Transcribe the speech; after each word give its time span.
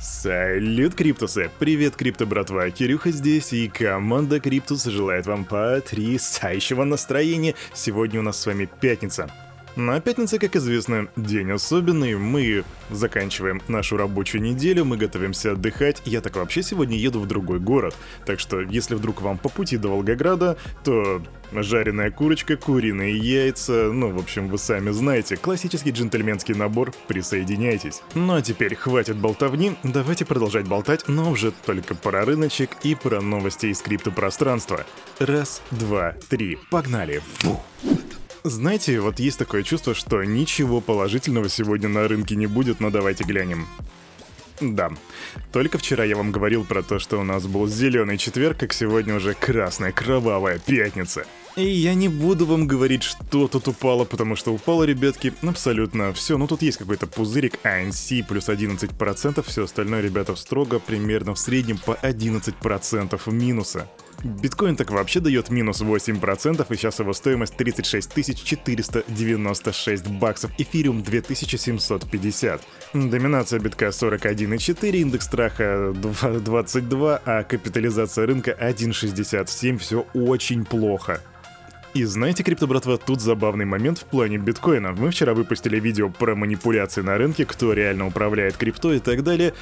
Салют, 0.00 0.94
Криптусы! 0.94 1.50
Привет, 1.58 1.96
Крипто 1.96 2.24
братва! 2.24 2.70
Кирюха 2.70 3.10
здесь, 3.10 3.52
и 3.52 3.68
команда 3.68 4.38
Криптус 4.38 4.84
желает 4.84 5.26
вам 5.26 5.44
потрясающего 5.44 6.84
настроения. 6.84 7.56
Сегодня 7.74 8.20
у 8.20 8.22
нас 8.22 8.40
с 8.40 8.46
вами 8.46 8.68
пятница. 8.80 9.28
На 9.78 10.00
пятница, 10.00 10.40
как 10.40 10.56
известно, 10.56 11.06
день 11.14 11.52
особенный. 11.52 12.16
Мы 12.16 12.64
заканчиваем 12.90 13.62
нашу 13.68 13.96
рабочую 13.96 14.42
неделю, 14.42 14.84
мы 14.84 14.96
готовимся 14.96 15.52
отдыхать. 15.52 16.02
Я 16.04 16.20
так 16.20 16.34
вообще 16.34 16.64
сегодня 16.64 16.96
еду 16.98 17.20
в 17.20 17.28
другой 17.28 17.60
город. 17.60 17.94
Так 18.26 18.40
что, 18.40 18.60
если 18.60 18.96
вдруг 18.96 19.22
вам 19.22 19.38
по 19.38 19.48
пути 19.48 19.76
до 19.76 19.90
Волгограда, 19.90 20.56
то 20.82 21.22
жареная 21.52 22.10
курочка, 22.10 22.56
куриные 22.56 23.16
яйца, 23.16 23.92
ну, 23.92 24.10
в 24.10 24.18
общем, 24.18 24.48
вы 24.48 24.58
сами 24.58 24.90
знаете, 24.90 25.36
классический 25.36 25.92
джентльменский 25.92 26.54
набор, 26.54 26.92
присоединяйтесь. 27.06 28.02
Ну 28.16 28.34
а 28.34 28.42
теперь 28.42 28.74
хватит 28.74 29.14
болтовни, 29.14 29.76
давайте 29.84 30.24
продолжать 30.24 30.66
болтать, 30.66 31.06
но 31.06 31.30
уже 31.30 31.52
только 31.52 31.94
про 31.94 32.24
рыночек 32.24 32.70
и 32.82 32.96
про 32.96 33.20
новости 33.20 33.66
из 33.66 33.80
криптопространства. 33.80 34.84
Раз, 35.20 35.62
два, 35.70 36.16
три, 36.28 36.58
погнали! 36.68 37.22
Фу. 37.36 37.60
Знаете, 38.48 38.98
вот 39.00 39.20
есть 39.20 39.38
такое 39.38 39.62
чувство, 39.62 39.94
что 39.94 40.24
ничего 40.24 40.80
положительного 40.80 41.50
сегодня 41.50 41.88
на 41.88 42.08
рынке 42.08 42.34
не 42.34 42.46
будет, 42.46 42.80
но 42.80 42.90
давайте 42.90 43.24
глянем. 43.24 43.66
Да. 44.60 44.90
Только 45.52 45.76
вчера 45.76 46.02
я 46.04 46.16
вам 46.16 46.32
говорил 46.32 46.64
про 46.64 46.82
то, 46.82 46.98
что 46.98 47.18
у 47.18 47.24
нас 47.24 47.46
был 47.46 47.66
зеленый 47.68 48.16
четверг, 48.16 48.56
как 48.58 48.72
сегодня 48.72 49.14
уже 49.14 49.34
красная 49.34 49.92
кровавая 49.92 50.58
пятница. 50.58 51.26
И 51.56 51.62
я 51.62 51.92
не 51.94 52.08
буду 52.08 52.46
вам 52.46 52.66
говорить, 52.66 53.02
что 53.02 53.48
тут 53.48 53.68
упало, 53.68 54.04
потому 54.04 54.34
что 54.34 54.54
упало, 54.54 54.84
ребятки, 54.84 55.34
абсолютно 55.42 56.14
все. 56.14 56.38
Ну 56.38 56.46
тут 56.46 56.62
есть 56.62 56.78
какой-то 56.78 57.06
пузырик 57.06 57.58
ANC 57.64 58.24
плюс 58.26 58.48
11%, 58.48 59.44
все 59.46 59.64
остальное, 59.64 60.00
ребята, 60.00 60.36
строго 60.36 60.78
примерно 60.78 61.34
в 61.34 61.38
среднем 61.38 61.78
по 61.78 61.98
11% 62.02 63.32
минуса. 63.32 63.88
Биткоин 64.24 64.74
так 64.74 64.90
вообще 64.90 65.20
дает 65.20 65.48
минус 65.50 65.80
8%, 65.80 66.66
и 66.68 66.76
сейчас 66.76 66.98
его 66.98 67.12
стоимость 67.12 67.56
36 67.56 68.44
496 68.44 70.08
баксов, 70.08 70.50
эфириум 70.58 71.02
2750. 71.02 72.62
Доминация 72.94 73.60
битка 73.60 73.86
41,4, 73.86 74.90
индекс 74.96 75.26
страха 75.26 75.94
22, 75.94 77.22
а 77.24 77.44
капитализация 77.44 78.26
рынка 78.26 78.56
1,67, 78.60 79.78
все 79.78 80.04
очень 80.14 80.64
плохо. 80.64 81.20
И 81.94 82.04
знаете, 82.04 82.42
крипто 82.42 82.66
братва, 82.66 82.96
тут 82.98 83.20
забавный 83.20 83.64
момент 83.64 83.98
в 83.98 84.04
плане 84.04 84.36
биткоина. 84.38 84.92
Мы 84.92 85.10
вчера 85.10 85.32
выпустили 85.32 85.80
видео 85.80 86.10
про 86.10 86.34
манипуляции 86.34 87.00
на 87.02 87.16
рынке, 87.16 87.46
кто 87.46 87.72
реально 87.72 88.06
управляет 88.06 88.56
крипто 88.56 88.92
и 88.92 88.98
так 88.98 89.22
далее 89.22 89.54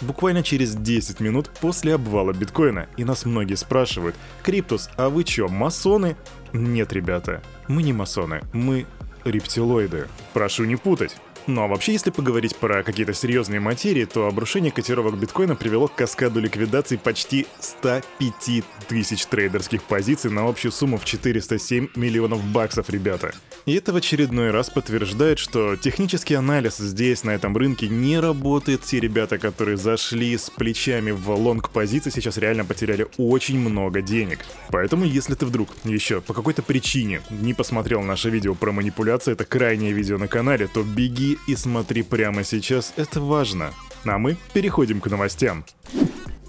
буквально 0.00 0.42
через 0.42 0.74
10 0.74 1.20
минут 1.20 1.50
после 1.60 1.94
обвала 1.94 2.32
биткоина, 2.32 2.88
и 2.96 3.04
нас 3.04 3.24
многие 3.24 3.54
спрашивают, 3.54 4.16
«Криптус, 4.42 4.90
а 4.96 5.08
вы 5.08 5.24
чё, 5.24 5.48
масоны?» 5.48 6.16
Нет, 6.52 6.92
ребята, 6.92 7.42
мы 7.68 7.82
не 7.82 7.92
масоны, 7.92 8.42
мы 8.52 8.86
рептилоиды. 9.24 10.08
Прошу 10.32 10.64
не 10.64 10.76
путать. 10.76 11.16
Ну 11.46 11.62
а 11.62 11.66
вообще, 11.66 11.92
если 11.92 12.10
поговорить 12.10 12.56
про 12.56 12.82
какие-то 12.82 13.14
серьезные 13.14 13.60
материи, 13.60 14.04
то 14.04 14.26
обрушение 14.26 14.70
котировок 14.70 15.16
биткоина 15.18 15.56
привело 15.56 15.88
к 15.88 15.94
каскаду 15.94 16.40
ликвидаций 16.40 16.98
почти 16.98 17.46
105 17.60 18.64
тысяч 18.88 19.26
трейдерских 19.26 19.82
позиций 19.82 20.30
на 20.30 20.48
общую 20.48 20.72
сумму 20.72 20.98
в 20.98 21.04
407 21.04 21.88
миллионов 21.96 22.44
баксов, 22.44 22.90
ребята. 22.90 23.32
И 23.66 23.74
это 23.74 23.92
в 23.92 23.96
очередной 23.96 24.50
раз 24.50 24.70
подтверждает, 24.70 25.38
что 25.38 25.76
технический 25.76 26.34
анализ 26.34 26.78
здесь, 26.78 27.24
на 27.24 27.30
этом 27.30 27.56
рынке, 27.56 27.88
не 27.88 28.18
работает. 28.18 28.82
Те 28.82 29.00
ребята, 29.00 29.38
которые 29.38 29.76
зашли 29.76 30.36
с 30.36 30.50
плечами 30.50 31.10
в 31.10 31.30
long 31.30 31.70
позиции, 31.70 32.10
сейчас 32.10 32.38
реально 32.38 32.64
потеряли 32.64 33.06
очень 33.16 33.58
много 33.58 34.02
денег. 34.02 34.40
Поэтому, 34.70 35.04
если 35.04 35.34
ты 35.34 35.46
вдруг 35.46 35.68
еще 35.84 36.20
по 36.20 36.34
какой-то 36.34 36.62
причине 36.62 37.22
не 37.30 37.54
посмотрел 37.54 38.02
наше 38.02 38.30
видео 38.30 38.54
про 38.54 38.72
манипуляции, 38.72 39.32
это 39.32 39.44
крайнее 39.44 39.92
видео 39.92 40.18
на 40.18 40.28
канале, 40.28 40.66
то 40.66 40.82
беги 40.82 41.29
и 41.46 41.56
смотри 41.56 42.02
прямо 42.02 42.44
сейчас, 42.44 42.92
это 42.96 43.20
важно. 43.20 43.72
А 44.04 44.18
мы 44.18 44.36
переходим 44.52 45.00
к 45.00 45.06
новостям. 45.08 45.64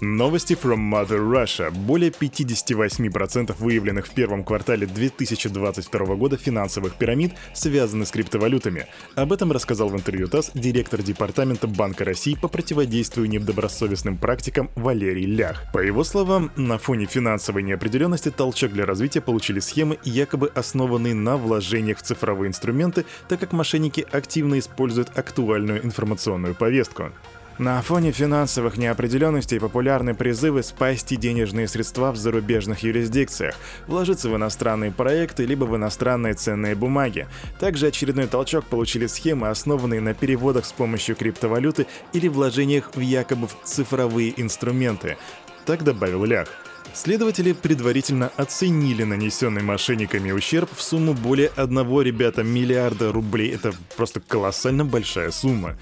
Новости 0.04 0.54
from 0.54 0.90
Mother 0.90 1.20
Russia. 1.20 1.70
Более 1.70 2.10
58% 2.10 3.54
выявленных 3.56 4.08
в 4.08 4.10
первом 4.10 4.42
квартале 4.42 4.84
2022 4.84 6.16
года 6.16 6.36
финансовых 6.36 6.96
пирамид 6.96 7.34
связаны 7.54 8.04
с 8.04 8.10
криптовалютами. 8.10 8.88
Об 9.14 9.32
этом 9.32 9.52
рассказал 9.52 9.90
в 9.90 9.94
интервью 9.94 10.26
ТАСС 10.26 10.50
директор 10.54 11.00
Департамента 11.02 11.68
Банка 11.68 12.04
России 12.04 12.34
по 12.34 12.48
противодействию 12.48 13.28
недобросовестным 13.28 14.18
практикам 14.18 14.70
Валерий 14.74 15.24
Лях. 15.24 15.66
По 15.72 15.78
его 15.78 16.02
словам, 16.02 16.50
на 16.56 16.78
фоне 16.78 17.06
финансовой 17.06 17.62
неопределенности 17.62 18.32
толчок 18.32 18.72
для 18.72 18.84
развития 18.84 19.20
получили 19.20 19.60
схемы, 19.60 20.00
якобы 20.02 20.50
основанные 20.52 21.14
на 21.14 21.36
вложениях 21.36 21.98
в 21.98 22.02
цифровые 22.02 22.48
инструменты, 22.48 23.04
так 23.28 23.38
как 23.38 23.52
мошенники 23.52 24.04
активно 24.10 24.58
используют 24.58 25.16
актуальную 25.16 25.84
информационную 25.84 26.56
повестку. 26.56 27.12
На 27.62 27.80
фоне 27.80 28.10
финансовых 28.10 28.76
неопределенностей 28.76 29.60
популярны 29.60 30.14
призывы 30.14 30.64
спасти 30.64 31.14
денежные 31.14 31.68
средства 31.68 32.10
в 32.10 32.16
зарубежных 32.16 32.82
юрисдикциях, 32.82 33.54
вложиться 33.86 34.28
в 34.28 34.34
иностранные 34.34 34.90
проекты 34.90 35.44
либо 35.44 35.64
в 35.64 35.76
иностранные 35.76 36.34
ценные 36.34 36.74
бумаги. 36.74 37.28
Также 37.60 37.86
очередной 37.86 38.26
толчок 38.26 38.64
получили 38.64 39.06
схемы, 39.06 39.48
основанные 39.48 40.00
на 40.00 40.12
переводах 40.12 40.64
с 40.66 40.72
помощью 40.72 41.14
криптовалюты 41.14 41.86
или 42.12 42.26
вложениях 42.26 42.90
в 42.96 42.98
якобы 43.00 43.46
цифровые 43.62 44.34
инструменты. 44.42 45.16
Так 45.64 45.84
добавил 45.84 46.24
Лях. 46.24 46.48
Следователи 46.94 47.52
предварительно 47.52 48.32
оценили 48.36 49.04
нанесенный 49.04 49.62
мошенниками 49.62 50.32
ущерб 50.32 50.68
в 50.74 50.82
сумму 50.82 51.14
более 51.14 51.52
1, 51.54 52.00
ребята, 52.02 52.42
миллиарда 52.42 53.12
рублей. 53.12 53.54
Это 53.54 53.72
просто 53.96 54.18
колоссально 54.18 54.84
большая 54.84 55.30
сумма. 55.30 55.76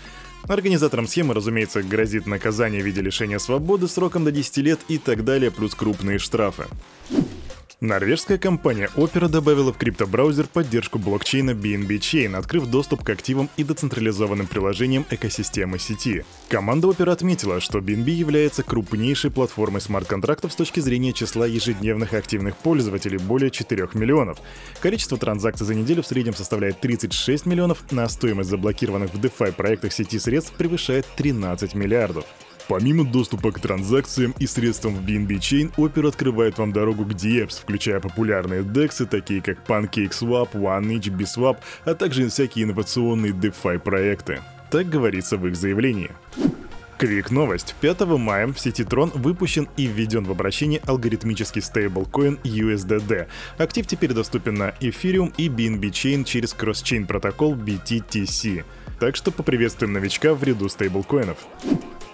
Организаторам 0.48 1.06
схемы, 1.06 1.34
разумеется, 1.34 1.82
грозит 1.82 2.26
наказание 2.26 2.82
в 2.82 2.86
виде 2.86 3.00
лишения 3.00 3.38
свободы 3.38 3.88
сроком 3.88 4.24
до 4.24 4.32
10 4.32 4.56
лет 4.58 4.80
и 4.88 4.98
так 4.98 5.24
далее, 5.24 5.50
плюс 5.50 5.74
крупные 5.74 6.18
штрафы. 6.18 6.66
Норвежская 7.80 8.36
компания 8.36 8.91
Opera 8.94 9.26
добавила 9.26 9.72
в 9.72 9.78
криптобраузер 9.78 10.46
поддержку 10.46 10.98
блокчейна 10.98 11.52
BNB 11.52 11.88
Chain, 11.98 12.36
открыв 12.36 12.66
доступ 12.66 13.02
к 13.02 13.08
активам 13.08 13.48
и 13.56 13.64
децентрализованным 13.64 14.48
приложениям 14.48 15.06
экосистемы 15.08 15.78
сети. 15.78 16.26
Команда 16.50 16.88
Opera 16.88 17.10
отметила, 17.10 17.58
что 17.58 17.78
BNB 17.78 18.10
является 18.10 18.62
крупнейшей 18.62 19.30
платформой 19.30 19.80
смарт-контрактов 19.80 20.52
с 20.52 20.56
точки 20.56 20.80
зрения 20.80 21.14
числа 21.14 21.46
ежедневных 21.46 22.12
активных 22.12 22.54
пользователей 22.54 23.16
более 23.16 23.50
4 23.50 23.88
миллионов. 23.94 24.40
Количество 24.80 25.16
транзакций 25.16 25.64
за 25.64 25.74
неделю 25.74 26.02
в 26.02 26.06
среднем 26.06 26.34
составляет 26.34 26.80
36 26.80 27.46
миллионов, 27.46 27.90
на 27.90 28.06
стоимость 28.10 28.50
заблокированных 28.50 29.14
в 29.14 29.19
DeFi 29.19 29.52
проектах 29.52 29.94
сети 29.94 30.19
средств 30.19 30.52
превышает 30.52 31.06
13 31.16 31.74
миллиардов. 31.74 32.26
Помимо 32.70 33.04
доступа 33.04 33.50
к 33.50 33.58
транзакциям 33.58 34.32
и 34.38 34.47
средствам 34.47 34.94
в 34.94 35.04
BNB 35.04 35.41
Chain, 35.41 35.75
Opera 35.75 36.06
открывает 36.06 36.56
вам 36.56 36.72
дорогу 36.72 37.04
к 37.04 37.08
DEPS, 37.08 37.62
включая 37.62 37.98
популярные 37.98 38.62
DEX, 38.62 39.06
такие 39.06 39.42
как 39.42 39.66
PancakeSwap, 39.66 40.53
OneInch, 40.53 41.10
BSwap, 41.10 41.56
а 41.84 41.94
также 41.97 42.28
всякие 42.28 42.66
инновационные 42.66 43.32
DeFi 43.32 43.81
проекты. 43.81 44.38
Так 44.70 44.88
говорится 44.88 45.36
в 45.36 45.48
их 45.48 45.56
заявлении. 45.56 46.12
Квик 46.97 47.32
новость. 47.32 47.75
5 47.81 48.03
мая 48.03 48.47
в 48.47 48.60
сети 48.60 48.82
Tron 48.82 49.19
выпущен 49.19 49.69
и 49.76 49.87
введен 49.87 50.22
в 50.22 50.31
обращение 50.31 50.81
алгоритмический 50.87 51.62
стейблкоин 51.62 52.38
USDD. 52.44 53.26
Актив 53.58 53.84
теперь 53.84 54.12
доступен 54.12 54.54
на 54.54 54.75
Ethereum 54.81 55.32
и 55.37 55.48
BNB 55.48 55.91
Chain 55.91 56.22
через 56.22 56.54
кросс-чейн 56.54 57.06
протокол 57.08 57.56
BTTC. 57.56 58.62
Так 59.00 59.16
что 59.16 59.32
поприветствуем 59.32 59.92
новичка 59.92 60.34
в 60.34 60.44
ряду 60.44 60.69
стейблкоинов. 60.69 61.38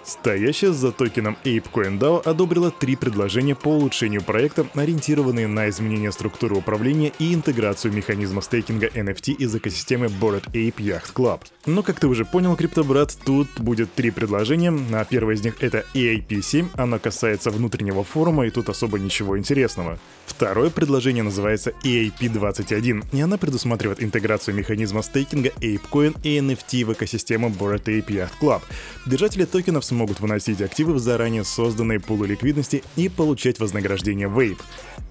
Стоящая 0.07 0.71
за 0.71 0.93
токеном 0.93 1.37
ApeCoin 1.43 1.99
DAO 1.99 2.21
одобрила 2.23 2.71
три 2.71 2.95
предложения 2.95 3.55
по 3.55 3.67
улучшению 3.67 4.23
проекта, 4.23 4.65
ориентированные 4.73 5.47
на 5.47 5.67
изменение 5.67 6.13
структуры 6.13 6.55
управления 6.55 7.11
и 7.19 7.33
интеграцию 7.33 7.93
механизма 7.93 8.41
стейкинга 8.41 8.87
NFT 8.87 9.33
из 9.33 9.53
экосистемы 9.53 10.05
Bored 10.05 10.49
Ape 10.53 10.77
Yacht 10.77 11.13
Club. 11.13 11.41
Но, 11.65 11.83
как 11.83 11.99
ты 11.99 12.07
уже 12.07 12.23
понял, 12.23 12.55
криптобрат, 12.55 13.17
тут 13.25 13.49
будет 13.59 13.93
три 13.95 14.11
предложения. 14.11 14.73
А 14.93 15.03
первое 15.03 15.35
из 15.35 15.43
них 15.43 15.57
это 15.59 15.83
EAP7, 15.93 16.69
оно 16.75 16.99
касается 16.99 17.51
внутреннего 17.51 18.05
форума, 18.05 18.47
и 18.47 18.49
тут 18.49 18.69
особо 18.69 18.99
ничего 18.99 19.37
интересного. 19.37 19.99
Второе 20.25 20.69
предложение 20.69 21.23
называется 21.23 21.73
EAP21, 21.83 23.07
и 23.11 23.19
она 23.19 23.37
предусматривает 23.37 24.01
интеграцию 24.01 24.55
механизма 24.55 25.01
стейкинга 25.01 25.49
ApeCoin 25.59 26.15
и 26.23 26.37
NFT 26.37 26.85
в 26.85 26.93
экосистему 26.93 27.49
Bored 27.49 27.83
Ape 27.83 28.07
Yacht 28.07 28.31
Club. 28.39 28.61
Держатели 29.05 29.43
токенов 29.43 29.83
смогут 29.83 29.96
смогут 29.97 30.19
выносить 30.19 30.61
активы 30.61 30.93
в 30.93 30.99
заранее 30.99 31.43
созданные 31.43 31.99
пулы 31.99 32.27
ликвидности 32.27 32.83
и 32.95 33.09
получать 33.09 33.59
вознаграждение 33.59 34.27
Vape. 34.27 34.61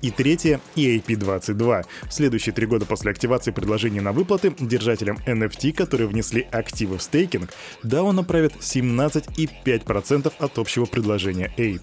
И 0.00 0.12
третье— 0.12 0.60
EAP-22. 0.76 1.84
В 2.08 2.12
следующие 2.12 2.54
три 2.54 2.66
года 2.66 2.86
после 2.86 3.10
активации 3.10 3.50
предложения 3.50 4.00
на 4.00 4.12
выплаты 4.12 4.54
держателям 4.60 5.18
NFT, 5.26 5.72
которые 5.72 6.06
внесли 6.06 6.46
активы 6.52 6.98
в 6.98 7.02
стейкинг, 7.02 7.50
DAO 7.82 8.12
направит 8.12 8.52
17,5% 8.60 10.32
от 10.38 10.58
общего 10.58 10.84
предложения 10.84 11.52
APE. 11.56 11.82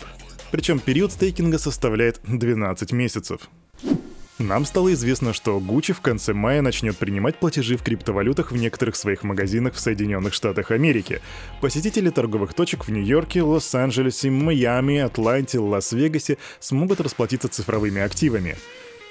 Причем 0.52 0.80
период 0.80 1.12
стейкинга 1.12 1.58
составляет 1.58 2.22
12 2.24 2.94
месяцев. 2.94 3.50
Нам 4.44 4.66
стало 4.66 4.92
известно, 4.92 5.32
что 5.32 5.58
Gucci 5.58 5.94
в 5.94 6.02
конце 6.02 6.34
мая 6.34 6.62
начнет 6.62 6.98
принимать 6.98 7.40
платежи 7.40 7.78
в 7.78 7.82
криптовалютах 7.82 8.52
в 8.52 8.58
некоторых 8.58 8.98
своих 8.98 9.24
магазинах 9.24 9.74
в 9.74 9.80
Соединенных 9.80 10.34
Штатах 10.34 10.72
Америки. 10.72 11.22
Посетители 11.62 12.10
торговых 12.10 12.54
точек 12.54 12.86
в 12.86 12.92
Нью-Йорке, 12.92 13.42
Лос-Анджелесе, 13.42 14.30
Майами, 14.30 15.00
Атланте, 15.00 15.60
Лас-Вегасе 15.60 16.38
смогут 16.60 17.00
расплатиться 17.00 17.48
цифровыми 17.48 18.02
активами. 18.02 18.58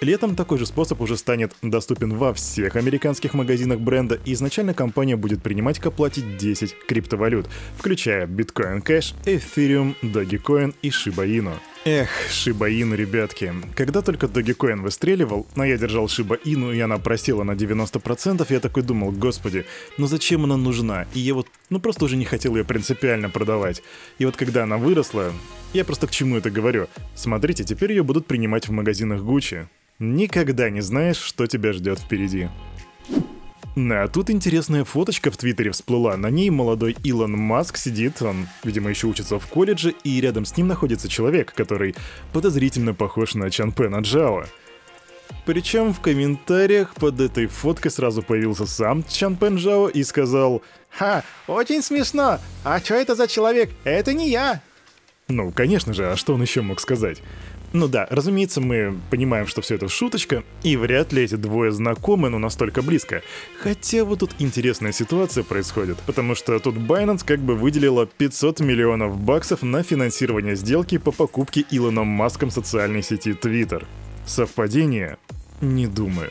Летом 0.02 0.37
такой 0.37 0.58
же 0.58 0.67
способ 0.67 1.00
уже 1.00 1.17
станет 1.17 1.52
доступен 1.62 2.14
во 2.14 2.35
всех 2.35 2.76
американских 2.76 3.32
магазинах 3.32 3.81
бренда, 3.81 4.20
и 4.26 4.35
изначально 4.35 4.75
компания 4.75 5.17
будет 5.17 5.43
принимать 5.43 5.78
к 5.78 5.87
оплате 5.87 6.20
10 6.20 6.76
криптовалют, 6.87 7.49
включая 7.78 8.26
Bitcoin 8.26 8.85
Cash, 8.85 9.14
Ethereum, 9.25 9.94
Dogecoin 10.02 10.75
и 10.82 10.90
Shiba 10.90 11.26
Inu. 11.26 11.55
Эх, 11.84 12.11
Shiba 12.31 12.70
Inu, 12.70 12.94
ребятки. 12.94 13.52
Когда 13.75 14.02
только 14.02 14.26
Dogecoin 14.26 14.82
выстреливал, 14.82 15.49
но 15.56 15.64
я 15.64 15.76
держал 15.76 16.06
Shiba 16.06 16.40
Inu, 16.44 16.73
и 16.73 16.79
она 16.79 16.99
просела 16.99 17.43
на 17.43 17.52
90%, 17.52 18.46
я 18.50 18.61
такой 18.61 18.84
думал, 18.84 19.11
господи, 19.11 19.67
ну 19.99 20.06
зачем 20.06 20.44
она 20.44 20.56
нужна? 20.56 21.08
И 21.12 21.19
я 21.19 21.34
вот, 21.34 21.49
ну 21.70 21.81
просто 21.81 22.05
уже 22.05 22.17
не 22.17 22.25
хотел 22.25 22.55
ее 22.55 22.62
принципиально 22.64 23.31
продавать. 23.31 23.82
И 24.20 24.25
вот 24.25 24.37
когда 24.37 24.62
она 24.62 24.76
выросла, 24.76 25.32
я 25.73 25.84
просто 25.84 26.06
к 26.06 26.12
чему 26.12 26.37
это 26.37 26.52
говорю? 26.52 26.87
Смотрите, 27.17 27.64
теперь 27.64 27.90
ее 27.90 28.05
будут 28.05 28.28
принимать 28.28 28.69
в 28.69 28.70
магазинах 28.70 29.23
Gucci. 29.23 29.67
Никогда 29.99 30.70
не 30.70 30.82
знаешь, 30.82 31.19
что 31.19 31.49
тебя 31.49 31.73
ждет 31.73 31.99
впереди. 31.99 32.49
А 33.74 34.08
тут 34.08 34.28
интересная 34.28 34.84
фоточка 34.84 35.30
в 35.30 35.36
Твиттере 35.36 35.70
всплыла. 35.70 36.16
На 36.16 36.28
ней 36.28 36.50
молодой 36.50 36.94
Илон 37.04 37.32
Маск 37.32 37.78
сидит, 37.78 38.20
он, 38.20 38.48
видимо, 38.64 38.90
еще 38.90 39.06
учится 39.06 39.38
в 39.38 39.46
колледже, 39.46 39.94
и 40.04 40.20
рядом 40.20 40.44
с 40.44 40.56
ним 40.56 40.69
находится 40.69 41.08
человек, 41.08 41.54
который 41.54 41.94
подозрительно 42.32 42.92
похож 42.92 43.34
на 43.34 43.50
Чанпена 43.50 44.00
Джао. 44.00 44.44
Причем 45.46 45.92
в 45.92 46.00
комментариях 46.00 46.94
под 46.94 47.20
этой 47.20 47.46
фоткой 47.46 47.90
сразу 47.90 48.22
появился 48.22 48.66
сам 48.66 49.02
Чан 49.04 49.36
Пен 49.36 49.56
Джао 49.56 49.88
и 49.88 50.04
сказал 50.04 50.62
«Ха, 50.90 51.25
очень 51.46 51.82
смешно! 51.82 52.38
А 52.64 52.78
что 52.78 52.94
это 52.94 53.14
за 53.14 53.26
человек? 53.26 53.70
Это 53.84 54.12
не 54.12 54.30
я!» 54.30 54.60
Ну, 55.28 55.50
конечно 55.50 55.94
же, 55.94 56.12
а 56.12 56.16
что 56.16 56.34
он 56.34 56.42
еще 56.42 56.60
мог 56.60 56.78
сказать? 56.80 57.22
Ну 57.72 57.88
да, 57.88 58.06
разумеется, 58.10 58.60
мы 58.60 58.98
понимаем, 59.10 59.46
что 59.46 59.62
все 59.62 59.76
это 59.76 59.88
шуточка, 59.88 60.44
и 60.62 60.76
вряд 60.76 61.12
ли 61.12 61.22
эти 61.22 61.36
двое 61.36 61.72
знакомы, 61.72 62.28
но 62.28 62.38
настолько 62.38 62.82
близко. 62.82 63.22
Хотя 63.58 64.04
вот 64.04 64.20
тут 64.20 64.32
интересная 64.38 64.92
ситуация 64.92 65.42
происходит, 65.42 65.98
потому 66.06 66.34
что 66.34 66.58
тут 66.58 66.76
Binance 66.76 67.24
как 67.24 67.40
бы 67.40 67.54
выделила 67.54 68.06
500 68.06 68.60
миллионов 68.60 69.19
баксов 69.19 69.62
на 69.62 69.82
финансирование 69.82 70.54
сделки 70.54 70.98
по 70.98 71.12
покупке 71.12 71.64
Илоном 71.70 72.08
Маском 72.08 72.50
социальной 72.50 73.02
сети 73.02 73.30
Twitter. 73.30 73.86
Совпадение? 74.26 75.16
Не 75.62 75.86
думаю. 75.86 76.30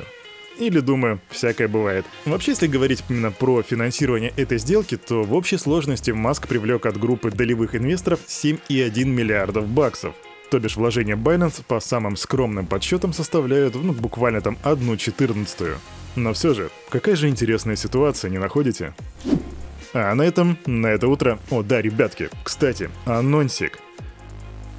Или 0.59 0.79
думаю, 0.79 1.19
всякое 1.29 1.67
бывает. 1.67 2.05
Вообще, 2.25 2.51
если 2.51 2.67
говорить 2.67 3.03
именно 3.09 3.31
про 3.31 3.63
финансирование 3.63 4.31
этой 4.37 4.59
сделки, 4.59 4.95
то 4.95 5.23
в 5.23 5.33
общей 5.33 5.57
сложности 5.57 6.11
Маск 6.11 6.47
привлек 6.47 6.85
от 6.85 6.99
группы 6.99 7.31
долевых 7.31 7.73
инвесторов 7.73 8.19
7,1 8.27 9.05
миллиардов 9.05 9.67
баксов. 9.67 10.13
То 10.51 10.59
бишь 10.59 10.75
вложения 10.75 11.15
Binance 11.15 11.63
по 11.65 11.79
самым 11.79 12.17
скромным 12.17 12.67
подсчетам 12.67 13.13
составляют 13.13 13.73
ну, 13.73 13.93
буквально 13.93 14.41
там 14.41 14.57
одну 14.63 14.97
четырнадцатую. 14.97 15.77
Но 16.17 16.33
все 16.33 16.53
же, 16.53 16.69
какая 16.89 17.15
же 17.15 17.29
интересная 17.29 17.77
ситуация, 17.77 18.29
не 18.29 18.37
находите? 18.37 18.93
А 19.93 20.13
на 20.13 20.23
этом, 20.23 20.57
на 20.65 20.87
это 20.87 21.07
утро... 21.07 21.39
О, 21.49 21.63
да, 21.63 21.81
ребятки, 21.81 22.29
кстати, 22.43 22.89
анонсик. 23.05 23.79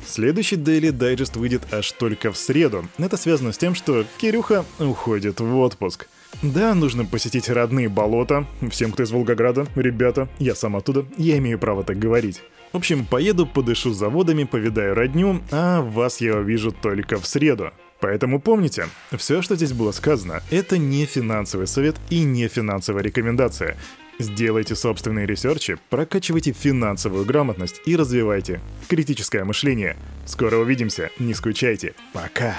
Следующий 0.07 0.57
Daily 0.57 0.91
Digest 0.91 1.39
выйдет 1.39 1.63
аж 1.73 1.91
только 1.93 2.33
в 2.33 2.37
среду. 2.37 2.87
Это 2.99 3.17
связано 3.17 3.53
с 3.53 3.57
тем, 3.57 3.75
что 3.75 4.05
Кирюха 4.19 4.67
уходит 4.79 5.41
в 5.41 5.57
отпуск. 5.57 6.07
Да, 6.43 6.75
нужно 6.75 7.07
посетить 7.07 7.49
родные 7.49 7.89
болота. 7.89 8.47
Всем, 8.71 8.93
кто 8.93 9.05
из 9.05 9.11
Волгограда, 9.11 9.67
ребята, 9.75 10.29
я 10.39 10.55
сам 10.55 10.77
оттуда, 10.77 11.07
я 11.17 11.39
имею 11.39 11.59
право 11.59 11.83
так 11.83 11.99
говорить. 11.99 12.43
В 12.73 12.77
общем, 12.77 13.05
поеду, 13.05 13.47
подышу 13.47 13.93
заводами, 13.93 14.45
повидаю 14.45 14.95
родню, 14.95 15.43
а 15.51 15.83
вас 15.83 16.21
я 16.21 16.37
увижу 16.37 16.73
только 16.73 17.19
в 17.21 17.27
среду. 17.27 17.71
Поэтому 18.01 18.41
помните, 18.41 18.89
все, 19.17 19.43
что 19.43 19.57
здесь 19.57 19.73
было 19.73 19.93
сказано, 19.93 20.43
это 20.51 20.79
не 20.79 21.07
финансовый 21.07 21.67
совет 21.67 21.97
и 22.11 22.25
не 22.25 22.49
финансовая 22.49 23.03
рекомендация. 23.03 23.77
Сделайте 24.19 24.75
собственные 24.75 25.27
ресерчи, 25.27 25.79
прокачивайте 25.91 26.53
финансовую 26.53 27.25
грамотность 27.25 27.81
и 27.87 27.95
развивайте 27.95 28.61
критическое 28.89 29.45
мышление. 29.45 29.97
Скоро 30.27 30.57
увидимся, 30.57 31.11
не 31.19 31.35
скучайте. 31.35 31.95
Пока! 32.13 32.57